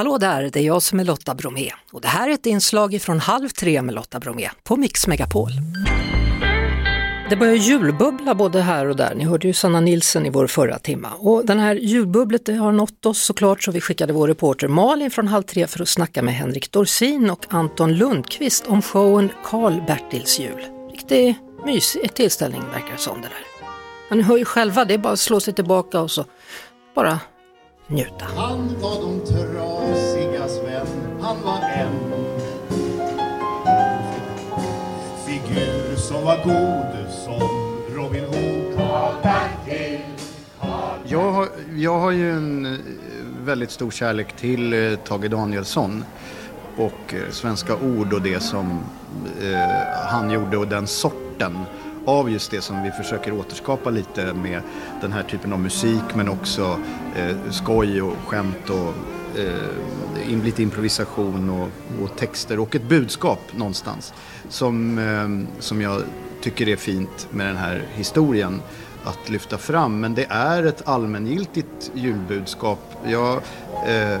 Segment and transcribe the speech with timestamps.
[0.00, 3.02] Hallå där, det är jag som är Lotta Bromé och det här är ett inslag
[3.02, 5.50] från Halv tre med Lotta Bromé på Mix Megapol.
[7.30, 9.14] Det börjar julbubbla både här och där.
[9.14, 11.08] Ni hörde ju Sanna Nilsen i vår förra timma.
[11.18, 15.28] Och den här julbubblet har nått oss såklart så vi skickade vår reporter Malin från
[15.28, 20.66] Halv tre för att snacka med Henrik Dorsin och Anton Lundqvist om showen Karl-Bertils jul.
[20.90, 21.36] Riktigt
[21.66, 23.66] mysig tillställning verkar det som det där.
[24.08, 26.24] Men ni hör ju själva, det är bara att slå sig tillbaka och så
[26.94, 27.18] bara
[27.90, 28.24] njuta.
[28.36, 30.86] Han var de trasigas vän,
[31.20, 32.24] han var en
[35.26, 37.48] figur som var god som
[37.96, 38.60] Robin Hood.
[41.12, 42.78] Jag har, jag har ju en eh,
[43.44, 46.04] väldigt stor kärlek till eh, Tage Danielsson
[46.76, 48.80] och eh, Svenska ord och det som
[49.42, 49.58] eh,
[50.06, 51.58] han gjorde och den sorten
[52.04, 54.62] av just det som vi försöker återskapa lite med
[55.00, 56.78] den här typen av musik men också
[57.16, 58.94] eh, skoj och skämt och
[59.38, 61.68] eh, in, lite improvisation och,
[62.02, 64.14] och texter och ett budskap någonstans
[64.48, 66.02] som, eh, som jag
[66.40, 68.62] tycker är fint med den här historien
[69.04, 70.00] att lyfta fram.
[70.00, 72.78] Men det är ett allmängiltigt julbudskap.
[73.04, 74.20] Jag, eh,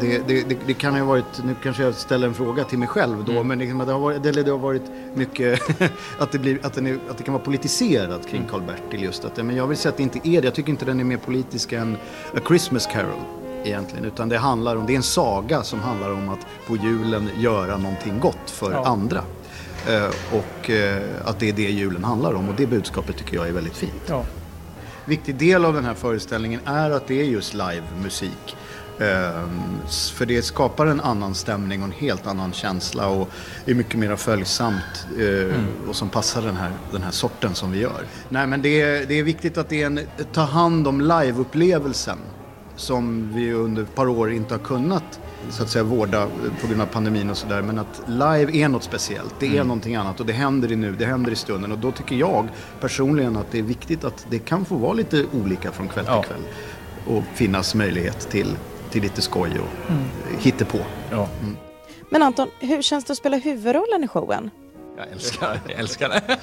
[0.00, 3.24] det, det, det, kan ha varit, nu kanske jag ställer en fråga till mig själv
[3.24, 4.82] då, men liksom det, har varit, det har varit
[5.14, 5.60] mycket
[6.18, 9.24] att, det blir, att, är, att det kan vara politiserat kring Karl-Bertil just.
[9.24, 10.46] Att, men jag vill säga att det inte är det.
[10.46, 11.96] Jag tycker inte den är mer politisk än
[12.36, 13.20] A Christmas Carol
[13.64, 14.04] egentligen.
[14.04, 17.76] Utan det handlar om, det är en saga som handlar om att på julen göra
[17.76, 18.84] någonting gott för Ja.
[18.86, 19.22] andra.
[19.88, 23.48] Eh, och eh, att det är det julen handlar om och det budskapet tycker jag
[23.48, 24.02] är väldigt fint.
[24.06, 24.24] Ja.
[25.04, 28.56] Viktig del av den här föreställningen är att det är just livemusik.
[29.86, 33.28] S- för det skapar en annan stämning och en helt annan känsla och
[33.66, 35.54] är mycket mer följsamt eh,
[35.88, 38.04] och som passar den här, den här sorten som vi gör.
[38.28, 40.00] Nej men det är, det är viktigt att det är en,
[40.32, 42.18] ta hand om liveupplevelsen
[42.76, 45.20] som vi under ett par år inte har kunnat
[45.50, 46.28] så att säga vårda
[46.60, 47.62] på grund av pandemin och sådär.
[47.62, 49.34] Men att live är något speciellt.
[49.38, 51.72] Det är någonting annat och det händer i nu, det händer i stunden.
[51.72, 52.48] Och då tycker jag
[52.80, 56.14] personligen att det är viktigt att det kan få vara lite olika från kväll till
[56.14, 56.22] Ja.
[56.22, 56.42] kväll.
[57.06, 58.56] Och finnas möjlighet till,
[58.90, 60.04] till lite skoj och mm.
[60.38, 60.78] hittepå.
[61.10, 61.28] Ja.
[62.10, 64.50] Men Anton, hur känns det att spela huvudrollen i showen?
[64.96, 66.22] Jag älskar, jag älskar det.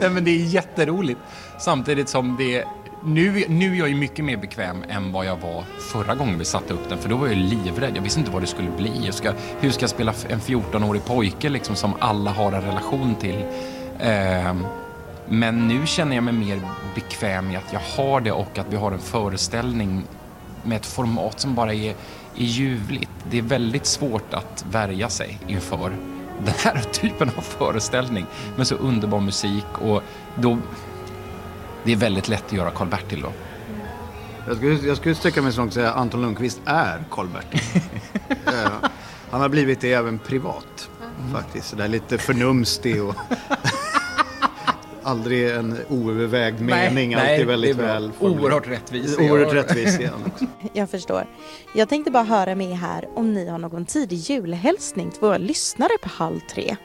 [0.00, 1.20] Nej, men det är jätteroligt.
[1.60, 2.64] Samtidigt som det...
[3.08, 6.44] Nu, nu är jag ju mycket mer bekväm än vad jag var förra gången vi
[6.44, 6.98] satte upp den.
[6.98, 7.96] För då var jag livrädd.
[7.96, 8.92] Jag visste inte vad det skulle bli.
[9.04, 13.14] Jag ska, hur ska jag spela en 14-årig pojke liksom, som alla har en relation
[13.14, 13.44] till?
[13.98, 14.54] Eh,
[15.28, 16.60] men nu känner jag mig mer
[16.94, 20.04] bekväm i att jag har det och att vi har en föreställning
[20.62, 21.94] med ett format som bara är, är
[22.44, 23.10] ljuvligt.
[23.30, 25.92] Det är väldigt svårt att värja sig inför
[26.44, 28.26] den här typen av föreställning
[28.56, 30.02] med så underbar musik och
[30.34, 30.58] då...
[31.84, 33.32] Det är väldigt lätt att göra Karl-Bertil då.
[34.46, 37.60] Jag skulle, jag skulle sträcka mig så långt och säga att Anton Lundqvist är Karl-Bertil.
[38.46, 38.70] Eh,
[39.30, 40.90] Han har blivit det även privat
[41.34, 41.68] faktiskt.
[41.68, 43.14] Så där lite förnumstig och
[45.02, 47.14] aldrig en oövervägd mening.
[47.14, 47.94] alltid väldigt det är bra.
[47.94, 48.10] väl.
[48.18, 49.18] Oerhört rättvis.
[49.18, 50.44] Oerhört rättvis igen också.
[50.72, 51.26] Jag förstår.
[51.74, 55.38] Jag tänkte bara höra med er här om ni har någon tidig julhälsning till våra
[55.38, 56.76] lyssnare på halv tre.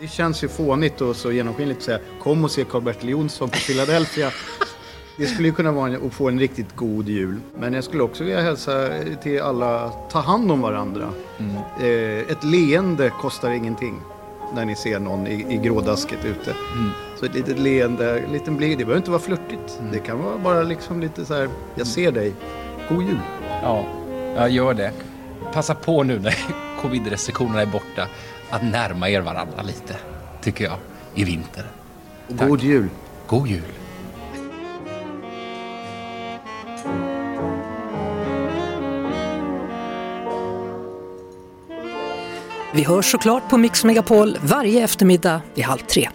[0.00, 3.56] Det känns ju fånigt och så genomskinligt att säga kom och se Karl-Bertil Jonsson på
[3.56, 4.30] Philadelphia.
[5.16, 7.40] Det skulle ju kunna vara en, att få en riktigt god jul.
[7.58, 8.88] Men jag skulle också vilja hälsa
[9.22, 11.12] till alla, ta hand om varandra.
[11.80, 14.00] Eh, ett leende kostar ingenting
[14.54, 16.54] när ni ser någon i, i grådasket ute.
[17.18, 19.80] Så ett litet leende, en liten blick, det behöver inte vara flörtigt.
[19.92, 22.32] Det kan vara bara liksom lite så här, jag ser dig,
[22.88, 23.20] god jul.
[23.62, 23.84] Ja,
[24.36, 24.92] jag gör det.
[25.52, 26.34] Passa på nu när
[26.82, 28.08] covid-restriktionerna är borta
[28.50, 29.96] att närma er varandra lite,
[30.40, 30.78] tycker jag,
[31.14, 31.64] i vinter.
[32.38, 32.48] Tack.
[32.48, 32.88] god jul.
[33.26, 33.62] God jul.
[42.72, 46.08] Vi hörs såklart på Mix Megapol varje eftermiddag vid halv tre.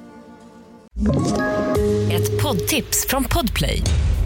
[2.11, 3.81] Ett poddtips från Podplay.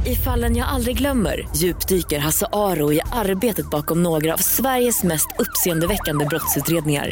[0.06, 5.28] I fallen jag aldrig glömmer djupdyker Hasse Aro i arbetet bakom några av Sveriges mest
[5.40, 7.11] uppseendeväckande brottsutredningar.